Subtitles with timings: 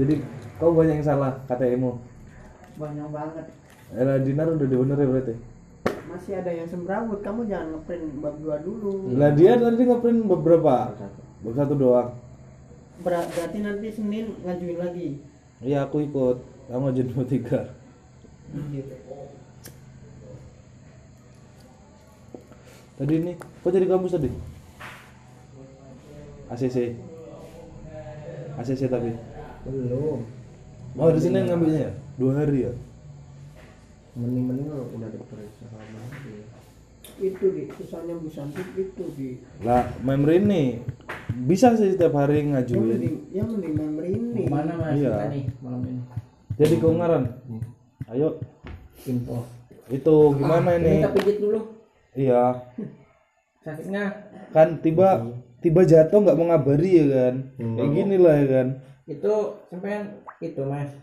[0.00, 0.14] jadi
[0.56, 2.00] kau banyak yang salah KTM-mu
[2.80, 3.46] banyak banget.
[3.92, 5.34] Era dinar udah dibener ya berarti?
[6.08, 9.12] Masih ada yang semrawut kamu jangan ngeprint bab dua dulu.
[9.14, 10.96] Lah dia tadi ngeprint beberapa
[11.44, 12.16] bab satu doang.
[13.04, 15.08] Ber- berarti nanti senin ngajuin lagi?
[15.60, 16.36] Iya aku ikut.
[16.72, 17.60] Kamu ngajuin bab tiga.
[23.00, 24.30] Tadi ini kok jadi kampus tadi?
[26.50, 26.76] ACC
[28.58, 29.14] ACC tapi
[29.66, 30.20] belum.
[30.98, 31.80] Oh di sini ngambilnya?
[31.86, 31.92] Ya?
[32.20, 32.72] dua hari ya?
[34.18, 36.44] Mending-mending lo udah diperiksa sama dia
[37.20, 39.28] itu di susahnya Bu Santi itu di
[39.60, 40.80] lah member ini
[41.44, 42.96] bisa sih setiap hari ngajuin.
[42.96, 44.42] Mending yang mending member ini.
[44.48, 44.96] Mana mas?
[44.96, 45.12] Iya.
[45.12, 46.02] kita nih malam ini?
[46.56, 47.24] jadi keungaran?
[48.08, 48.28] Ayo.
[49.04, 49.44] Info.
[49.92, 50.94] Itu gimana Ini ini?
[51.04, 51.60] kita pijit dulu.
[52.16, 52.44] iya.
[53.60, 54.04] Sakitnya?
[54.56, 55.28] Kan tiba
[55.60, 57.34] tiba jatuh nggak mau ngabari ya kan?
[57.60, 58.68] Kayak gini lah ya kan
[59.10, 59.34] itu
[59.66, 60.06] sampai
[60.38, 60.94] itu mas